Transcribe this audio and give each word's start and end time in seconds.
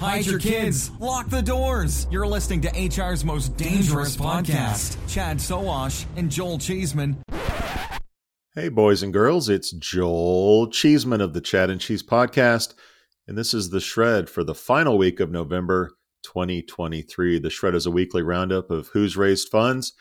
Hide 0.00 0.26
your 0.26 0.40
kids. 0.40 0.90
Lock 0.98 1.30
the 1.30 1.40
doors. 1.40 2.06
You're 2.10 2.26
listening 2.26 2.60
to 2.62 2.88
HR's 2.88 3.24
most 3.24 3.56
dangerous 3.56 4.16
podcast. 4.16 4.96
Chad 5.08 5.38
Sowash 5.38 6.04
and 6.16 6.30
Joel 6.30 6.58
Cheeseman. 6.58 7.22
Hey, 8.54 8.68
boys 8.68 9.02
and 9.02 9.12
girls, 9.12 9.48
it's 9.48 9.70
Joel 9.72 10.68
Cheeseman 10.68 11.20
of 11.20 11.32
the 11.32 11.40
Chad 11.40 11.70
and 11.70 11.80
Cheese 11.80 12.02
podcast, 12.02 12.74
and 13.26 13.36
this 13.36 13.54
is 13.54 13.70
the 13.70 13.80
Shred 13.80 14.28
for 14.28 14.44
the 14.44 14.54
final 14.54 14.98
week 14.98 15.20
of 15.20 15.30
November 15.30 15.92
2023. 16.22 17.38
The 17.38 17.50
Shred 17.50 17.74
is 17.74 17.86
a 17.86 17.90
weekly 17.90 18.22
roundup 18.22 18.70
of 18.70 18.88
who's 18.88 19.16
raised 19.16 19.48
funds, 19.48 19.92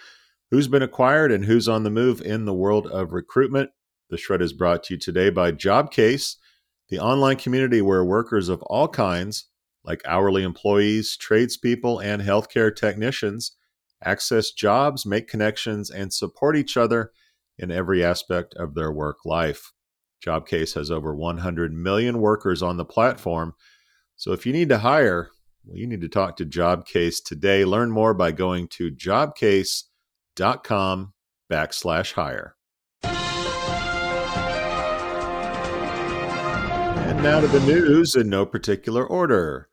who's 0.52 0.68
been 0.68 0.84
acquired, 0.84 1.32
and 1.32 1.46
who's 1.46 1.68
on 1.68 1.84
the 1.84 1.90
move 1.90 2.22
in 2.22 2.46
the 2.46 2.54
world 2.54 2.88
of 2.88 3.14
recruitment. 3.14 3.72
The 4.10 4.18
Shred 4.18 4.42
is 4.42 4.54
brought 4.54 4.84
to 4.84 4.96
you 4.96 5.00
today 5.00 5.30
by 5.30 5.52
Jobcase, 5.52 6.36
the 6.90 7.00
online 7.00 7.38
community 7.38 7.82
where 7.82 8.04
workers 8.06 8.50
of 8.50 8.62
all 8.64 8.88
kinds, 8.88 9.46
like 9.84 10.02
hourly 10.06 10.44
employees, 10.44 11.18
tradespeople, 11.18 12.00
and 12.00 12.22
healthcare 12.22 12.74
technicians, 12.76 13.54
access 14.04 14.52
jobs, 14.52 15.06
make 15.06 15.28
connections, 15.28 15.90
and 15.90 16.14
support 16.14 16.56
each 16.56 16.78
other 16.78 17.12
in 17.58 17.72
every 17.72 18.04
aspect 18.04 18.54
of 18.56 18.74
their 18.74 18.92
work 18.92 19.18
life. 19.26 19.72
Jobcase 20.26 20.76
has 20.76 20.90
over 20.90 21.14
100 21.14 21.74
million 21.74 22.20
workers 22.20 22.64
on 22.64 22.78
the 22.78 22.86
platform. 22.86 23.56
So 24.16 24.32
if 24.32 24.46
you 24.46 24.54
need 24.54 24.70
to 24.70 24.78
hire, 24.80 25.32
well, 25.66 25.78
you 25.78 25.86
need 25.88 26.02
to 26.02 26.10
talk 26.10 26.38
to 26.38 26.46
Jobcase 26.46 27.24
today. 27.24 27.66
Learn 27.66 27.92
more 27.92 28.14
by 28.14 28.32
going 28.32 28.68
to 28.70 28.90
jobcase.com 28.92 29.84
backslash 31.52 32.14
hire. 32.14 32.56
And 37.06 37.22
now 37.22 37.42
to 37.42 37.48
the 37.48 37.60
news 37.62 38.16
in 38.16 38.30
no 38.30 38.46
particular 38.46 39.06
order. 39.06 39.70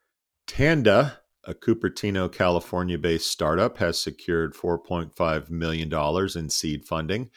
Tanda, 0.61 1.21
a 1.45 1.55
Cupertino, 1.55 2.31
California 2.31 2.99
based 2.99 3.29
startup, 3.29 3.79
has 3.79 3.99
secured 3.99 4.53
$4.5 4.53 5.49
million 5.49 5.91
in 6.37 6.51
seed 6.51 6.85
funding. 6.85 7.31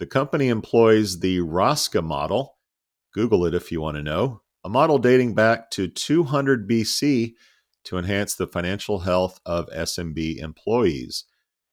The 0.00 0.06
company 0.06 0.48
employs 0.48 1.20
the 1.20 1.38
ROSCA 1.38 2.02
model. 2.02 2.58
Google 3.14 3.46
it 3.46 3.54
if 3.54 3.70
you 3.70 3.80
want 3.80 3.96
to 3.96 4.02
know. 4.02 4.42
A 4.64 4.68
model 4.68 4.98
dating 4.98 5.36
back 5.36 5.70
to 5.70 5.86
200 5.86 6.68
BC 6.68 7.34
to 7.84 7.96
enhance 7.96 8.34
the 8.34 8.48
financial 8.48 8.98
health 8.98 9.38
of 9.46 9.68
SMB 9.68 10.38
employees. 10.38 11.26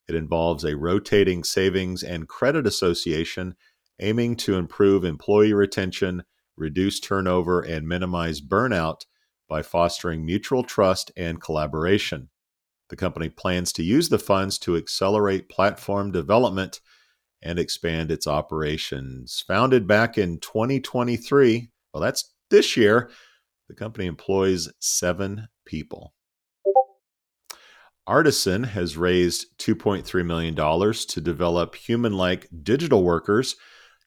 It 0.08 0.14
involves 0.14 0.64
a 0.64 0.78
rotating 0.78 1.44
savings 1.44 2.04
and 2.04 2.28
credit 2.28 2.68
association 2.68 3.56
aiming 4.00 4.36
to 4.36 4.54
improve 4.54 5.04
employee 5.04 5.54
retention, 5.54 6.26
reduce 6.56 7.00
turnover, 7.00 7.60
and 7.60 7.88
minimize 7.88 8.40
burnout 8.40 9.06
by 9.48 9.62
fostering 9.62 10.26
mutual 10.26 10.64
trust 10.64 11.12
and 11.16 11.42
collaboration. 11.42 12.30
The 12.90 12.96
company 12.96 13.30
plans 13.30 13.72
to 13.74 13.84
use 13.84 14.10
the 14.10 14.20
funds 14.20 14.58
to 14.60 14.76
accelerate 14.76 15.50
platform 15.50 16.12
development 16.12 16.82
and 17.42 17.60
expand 17.60 18.12
its 18.12 18.28
operations. 18.28 19.44
Founded 19.48 19.88
back 19.88 20.18
in 20.18 20.40
2023, 20.40 21.70
well, 21.94 22.02
that's 22.02 22.34
this 22.50 22.78
year, 22.78 23.10
the 23.68 23.76
company 23.76 24.06
employs 24.06 24.72
seven 24.80 25.48
people. 25.66 26.14
Artisan 28.08 28.64
has 28.64 28.98
raised 28.98 29.58
$2.3 29.58 30.26
million 30.26 30.56
to 30.56 31.22
develop 31.22 31.76
human 31.76 32.14
like 32.14 32.48
digital 32.62 33.04
workers 33.04 33.56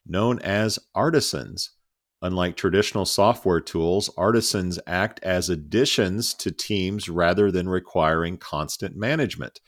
known 0.07 0.39
as 0.41 0.79
artisans. 0.95 1.73
Unlike 2.21 2.57
traditional 2.57 3.05
software 3.05 3.61
tools, 3.61 4.11
artisans 4.17 4.79
act 4.87 5.21
as 5.23 5.49
additions 5.49 6.35
to 6.35 6.51
teams 6.51 7.09
rather 7.09 7.51
than 7.53 7.69
requiring 7.69 8.39
constant 8.39 8.97
management. 8.97 9.61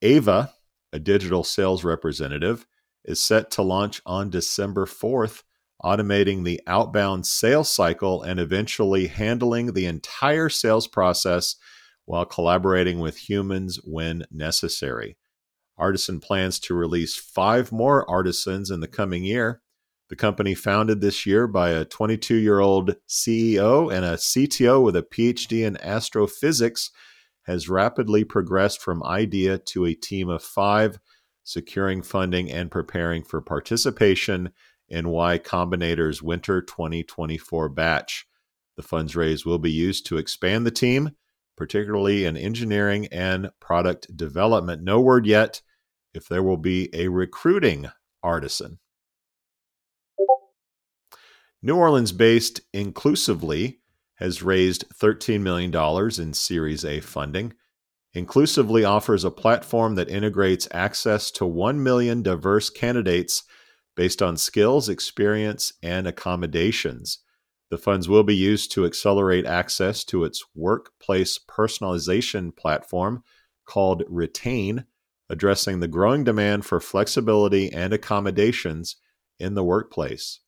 Ava, 0.00 0.52
a 0.92 0.98
digital 0.98 1.44
sales 1.44 1.84
representative, 1.84 2.66
is 3.04 3.20
set 3.20 3.50
to 3.50 3.62
launch 3.62 4.00
on 4.06 4.30
December 4.30 4.86
4th, 4.86 5.42
automating 5.82 6.44
the 6.44 6.60
outbound 6.66 7.26
sales 7.26 7.70
cycle 7.70 8.22
and 8.22 8.40
eventually 8.40 9.08
handling 9.08 9.72
the 9.72 9.84
entire 9.84 10.48
sales 10.48 10.86
process 10.86 11.56
while 12.06 12.24
collaborating 12.24 12.98
with 12.98 13.28
humans 13.28 13.78
when 13.84 14.24
necessary. 14.30 15.18
Artisan 15.76 16.20
plans 16.20 16.58
to 16.60 16.74
release 16.74 17.16
five 17.16 17.72
more 17.72 18.08
artisans 18.08 18.70
in 18.70 18.80
the 18.80 18.88
coming 18.88 19.24
year. 19.24 19.60
The 20.10 20.16
company, 20.16 20.54
founded 20.54 21.00
this 21.00 21.24
year 21.26 21.46
by 21.46 21.70
a 21.70 21.84
22 21.84 22.34
year 22.36 22.60
old 22.60 22.96
CEO 23.08 23.92
and 23.92 24.04
a 24.04 24.14
CTO 24.14 24.82
with 24.82 24.96
a 24.96 25.02
PhD 25.02 25.64
in 25.64 25.76
astrophysics, 25.78 26.90
has 27.44 27.68
rapidly 27.68 28.24
progressed 28.24 28.80
from 28.80 29.02
idea 29.02 29.58
to 29.58 29.84
a 29.84 29.94
team 29.94 30.28
of 30.28 30.42
five 30.42 30.98
securing 31.44 32.02
funding, 32.02 32.50
and 32.50 32.70
preparing 32.70 33.22
for 33.22 33.40
participation 33.40 34.50
in 34.88 35.08
Y 35.10 35.38
Combinator's 35.38 36.22
Winter 36.22 36.60
2024 36.60 37.68
batch. 37.68 38.26
The 38.76 38.82
funds 38.82 39.14
raised 39.14 39.46
will 39.46 39.58
be 39.58 39.70
used 39.70 40.06
to 40.06 40.16
expand 40.16 40.66
the 40.66 40.70
team, 40.70 41.12
particularly 41.56 42.24
in 42.24 42.36
engineering 42.36 43.06
and 43.12 43.50
product 43.60 44.16
development. 44.16 44.82
No 44.82 45.00
word 45.00 45.26
yet 45.26 45.62
if 46.12 46.28
there 46.28 46.42
will 46.42 46.56
be 46.56 46.88
a 46.92 47.08
recruiting 47.08 47.90
artisan. 48.22 48.78
New 51.66 51.76
Orleans 51.76 52.12
based 52.12 52.60
Inclusively 52.74 53.78
has 54.16 54.42
raised 54.42 54.84
$13 55.00 55.40
million 55.40 55.74
in 56.20 56.34
Series 56.34 56.84
A 56.84 57.00
funding. 57.00 57.54
Inclusively 58.12 58.84
offers 58.84 59.24
a 59.24 59.30
platform 59.30 59.94
that 59.94 60.10
integrates 60.10 60.68
access 60.72 61.30
to 61.30 61.46
1 61.46 61.82
million 61.82 62.22
diverse 62.22 62.68
candidates 62.68 63.44
based 63.96 64.20
on 64.20 64.36
skills, 64.36 64.90
experience, 64.90 65.72
and 65.82 66.06
accommodations. 66.06 67.20
The 67.70 67.78
funds 67.78 68.10
will 68.10 68.24
be 68.24 68.36
used 68.36 68.70
to 68.72 68.84
accelerate 68.84 69.46
access 69.46 70.04
to 70.04 70.24
its 70.24 70.44
workplace 70.54 71.38
personalization 71.48 72.54
platform 72.54 73.24
called 73.64 74.02
Retain, 74.06 74.84
addressing 75.30 75.80
the 75.80 75.88
growing 75.88 76.24
demand 76.24 76.66
for 76.66 76.78
flexibility 76.78 77.72
and 77.72 77.94
accommodations 77.94 78.96
in 79.38 79.54
the 79.54 79.64
workplace. 79.64 80.40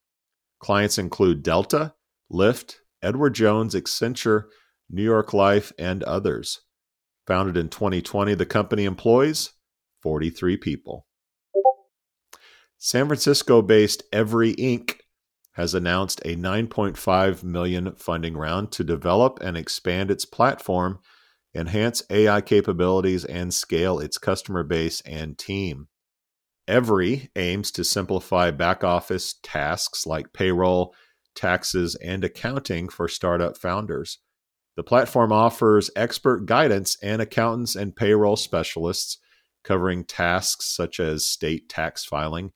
Clients 0.59 0.99
include 0.99 1.43
Delta, 1.43 1.95
Lyft, 2.33 2.77
Edward 3.03 3.35
Jones, 3.35 3.75
Accenture, 3.75 4.45
New 4.89 5.03
York 5.03 5.33
Life, 5.33 5.73
and 5.79 6.03
others. 6.05 6.61
Founded 7.27 7.57
in 7.57 7.69
2020, 7.69 8.35
the 8.35 8.47
company 8.47 8.85
employs 8.85 9.53
43 10.03 10.57
people. 10.57 11.07
San 12.79 13.07
Francisco 13.07 13.63
based 13.63 14.05
Every 14.13 14.55
Inc. 14.55 15.01
has 15.53 15.75
announced 15.75 16.21
a 16.25 16.37
9.5 16.37 17.43
million 17.43 17.95
funding 17.97 18.37
round 18.37 18.71
to 18.73 18.85
develop 18.85 19.41
and 19.41 19.57
expand 19.57 20.11
its 20.11 20.25
platform, 20.25 21.01
enhance 21.55 22.03
AI 22.11 22.41
capabilities, 22.43 23.25
and 23.25 23.53
scale 23.53 23.99
its 23.99 24.19
customer 24.19 24.63
base 24.63 25.01
and 25.01 25.37
team. 25.37 25.89
Every 26.69 27.31
aims 27.37 27.71
to 27.73 27.85
simplify 27.85 28.51
back 28.51 28.83
office 28.83 29.35
tasks 29.43 30.07
like 30.07 30.33
payroll, 30.33 30.95
taxes, 31.35 31.95
and 31.97 32.25
accounting 32.25 32.89
for 32.89 33.07
startup 33.07 33.57
founders. 33.57 34.19
The 34.77 34.83
platform 34.83 35.33
offers 35.33 35.91
expert 35.95 36.45
guidance 36.45 36.97
and 37.03 37.23
accountants 37.23 37.77
and 37.77 37.95
payroll 37.95 38.37
specialists 38.37 39.19
covering 39.63 40.05
tasks 40.05 40.67
such 40.67 41.01
as 41.01 41.27
state 41.27 41.69
tax 41.69 42.05
filing, 42.05 42.53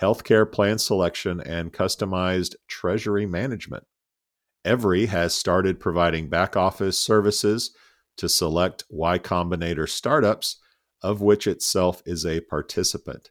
healthcare 0.00 0.50
plan 0.50 0.78
selection, 0.78 1.40
and 1.40 1.72
customized 1.72 2.54
treasury 2.68 3.26
management. 3.26 3.84
Every 4.64 5.06
has 5.06 5.34
started 5.34 5.80
providing 5.80 6.28
back 6.28 6.56
office 6.56 6.98
services 6.98 7.74
to 8.16 8.28
select 8.28 8.84
Y 8.88 9.18
Combinator 9.18 9.88
startups, 9.88 10.58
of 11.02 11.20
which 11.20 11.46
itself 11.46 12.02
is 12.06 12.24
a 12.24 12.40
participant. 12.40 13.30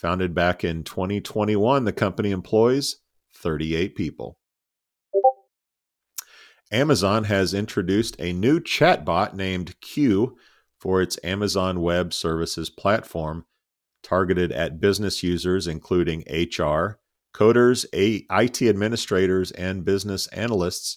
Founded 0.00 0.34
back 0.34 0.64
in 0.64 0.82
2021, 0.82 1.84
the 1.84 1.92
company 1.92 2.30
employs 2.30 2.96
38 3.34 3.94
people. 3.94 4.38
Amazon 6.72 7.24
has 7.24 7.52
introduced 7.52 8.16
a 8.18 8.32
new 8.32 8.60
chatbot 8.60 9.34
named 9.34 9.78
Q 9.82 10.38
for 10.78 11.02
its 11.02 11.18
Amazon 11.22 11.82
Web 11.82 12.14
Services 12.14 12.70
platform, 12.70 13.44
targeted 14.02 14.50
at 14.52 14.80
business 14.80 15.22
users 15.22 15.66
including 15.66 16.20
HR, 16.30 16.98
coders, 17.34 17.84
IT 17.92 18.62
administrators, 18.62 19.50
and 19.50 19.84
business 19.84 20.28
analysts. 20.28 20.96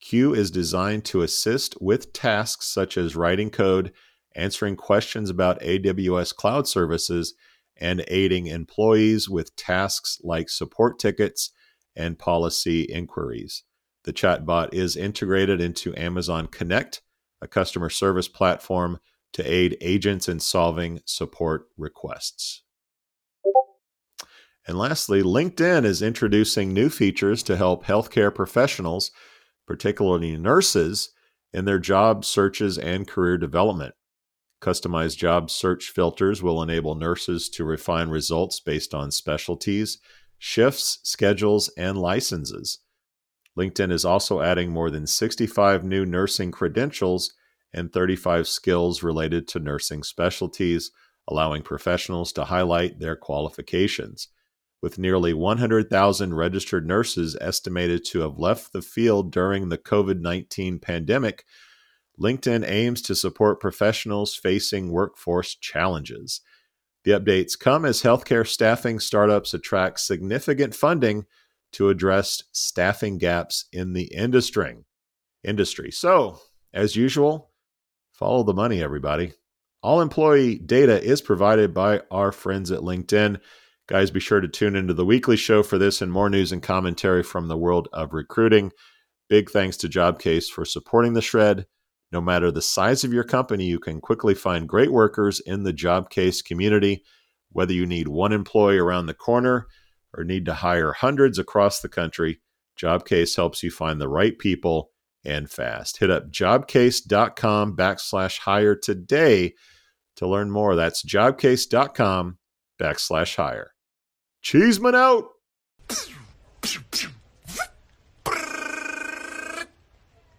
Q 0.00 0.32
is 0.32 0.52
designed 0.52 1.04
to 1.06 1.22
assist 1.22 1.74
with 1.80 2.12
tasks 2.12 2.66
such 2.66 2.96
as 2.96 3.16
writing 3.16 3.50
code, 3.50 3.92
answering 4.36 4.76
questions 4.76 5.28
about 5.28 5.60
AWS 5.60 6.36
cloud 6.36 6.68
services, 6.68 7.34
and 7.76 8.04
aiding 8.08 8.46
employees 8.46 9.28
with 9.28 9.56
tasks 9.56 10.20
like 10.22 10.48
support 10.48 10.98
tickets 10.98 11.50
and 11.96 12.18
policy 12.18 12.82
inquiries. 12.82 13.64
The 14.04 14.12
chatbot 14.12 14.74
is 14.74 14.96
integrated 14.96 15.60
into 15.60 15.96
Amazon 15.96 16.46
Connect, 16.46 17.02
a 17.40 17.48
customer 17.48 17.90
service 17.90 18.28
platform 18.28 18.98
to 19.32 19.42
aid 19.42 19.76
agents 19.80 20.28
in 20.28 20.40
solving 20.40 21.00
support 21.04 21.66
requests. 21.76 22.62
And 24.66 24.78
lastly, 24.78 25.22
LinkedIn 25.22 25.84
is 25.84 26.00
introducing 26.00 26.72
new 26.72 26.88
features 26.88 27.42
to 27.44 27.56
help 27.56 27.84
healthcare 27.84 28.34
professionals, 28.34 29.10
particularly 29.66 30.36
nurses, 30.36 31.10
in 31.52 31.64
their 31.64 31.78
job 31.78 32.24
searches 32.24 32.78
and 32.78 33.06
career 33.06 33.36
development. 33.36 33.94
Customized 34.64 35.18
job 35.18 35.50
search 35.50 35.90
filters 35.90 36.42
will 36.42 36.62
enable 36.62 36.94
nurses 36.94 37.50
to 37.50 37.64
refine 37.66 38.08
results 38.08 38.60
based 38.60 38.94
on 38.94 39.10
specialties, 39.10 39.98
shifts, 40.38 41.00
schedules, 41.02 41.68
and 41.76 41.98
licenses. 41.98 42.78
LinkedIn 43.58 43.92
is 43.92 44.06
also 44.06 44.40
adding 44.40 44.70
more 44.70 44.90
than 44.90 45.06
65 45.06 45.84
new 45.84 46.06
nursing 46.06 46.50
credentials 46.50 47.34
and 47.74 47.92
35 47.92 48.48
skills 48.48 49.02
related 49.02 49.46
to 49.48 49.58
nursing 49.58 50.02
specialties, 50.02 50.90
allowing 51.28 51.60
professionals 51.60 52.32
to 52.32 52.44
highlight 52.44 53.00
their 53.00 53.16
qualifications. 53.16 54.28
With 54.80 54.98
nearly 54.98 55.34
100,000 55.34 56.32
registered 56.32 56.86
nurses 56.86 57.36
estimated 57.38 58.02
to 58.06 58.20
have 58.20 58.38
left 58.38 58.72
the 58.72 58.80
field 58.80 59.30
during 59.30 59.68
the 59.68 59.76
COVID 59.76 60.20
19 60.20 60.78
pandemic, 60.78 61.44
LinkedIn 62.20 62.68
aims 62.68 63.02
to 63.02 63.14
support 63.14 63.60
professionals 63.60 64.34
facing 64.34 64.92
workforce 64.92 65.54
challenges. 65.54 66.40
The 67.04 67.12
updates 67.12 67.58
come 67.58 67.84
as 67.84 68.02
healthcare 68.02 68.46
staffing 68.46 68.98
startups 68.98 69.52
attract 69.52 70.00
significant 70.00 70.74
funding 70.74 71.26
to 71.72 71.88
address 71.88 72.42
staffing 72.52 73.18
gaps 73.18 73.66
in 73.72 73.92
the 73.92 74.04
industry. 74.04 74.76
Industry. 75.42 75.90
So, 75.90 76.38
as 76.72 76.96
usual, 76.96 77.50
follow 78.12 78.42
the 78.42 78.54
money, 78.54 78.82
everybody. 78.82 79.32
All 79.82 80.00
employee 80.00 80.58
data 80.58 81.02
is 81.02 81.20
provided 81.20 81.74
by 81.74 82.00
our 82.10 82.32
friends 82.32 82.70
at 82.70 82.80
LinkedIn. 82.80 83.38
Guys, 83.86 84.10
be 84.10 84.20
sure 84.20 84.40
to 84.40 84.48
tune 84.48 84.76
into 84.76 84.94
the 84.94 85.04
weekly 85.04 85.36
show 85.36 85.62
for 85.62 85.76
this 85.76 86.00
and 86.00 86.10
more 86.10 86.30
news 86.30 86.52
and 86.52 86.62
commentary 86.62 87.22
from 87.22 87.48
the 87.48 87.58
world 87.58 87.88
of 87.92 88.14
recruiting. 88.14 88.72
Big 89.28 89.50
thanks 89.50 89.76
to 89.78 89.88
Jobcase 89.88 90.46
for 90.46 90.64
supporting 90.64 91.12
the 91.12 91.20
shred. 91.20 91.66
No 92.14 92.20
matter 92.20 92.52
the 92.52 92.62
size 92.62 93.02
of 93.02 93.12
your 93.12 93.24
company, 93.24 93.64
you 93.64 93.80
can 93.80 94.00
quickly 94.00 94.36
find 94.36 94.68
great 94.68 94.92
workers 94.92 95.40
in 95.40 95.64
the 95.64 95.72
Jobcase 95.72 96.44
community. 96.44 97.02
Whether 97.50 97.72
you 97.72 97.86
need 97.86 98.06
one 98.06 98.32
employee 98.32 98.78
around 98.78 99.06
the 99.06 99.14
corner 99.14 99.66
or 100.16 100.22
need 100.22 100.46
to 100.46 100.54
hire 100.54 100.92
hundreds 100.92 101.40
across 101.40 101.80
the 101.80 101.88
country, 101.88 102.40
Jobcase 102.80 103.34
helps 103.34 103.64
you 103.64 103.72
find 103.72 104.00
the 104.00 104.06
right 104.08 104.38
people 104.38 104.92
and 105.24 105.50
fast. 105.50 105.96
Hit 105.96 106.08
up 106.08 106.30
jobcase.com 106.30 107.74
backslash 107.76 108.38
hire 108.38 108.76
today 108.76 109.54
to 110.14 110.28
learn 110.28 110.52
more. 110.52 110.76
That's 110.76 111.04
jobcase.com 111.04 112.38
backslash 112.80 113.34
hire. 113.34 113.72
Cheeseman 114.40 114.94
out. 114.94 115.30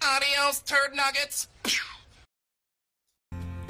Adios, 0.01 0.61
turd 0.61 0.95
nuggets. 0.95 1.49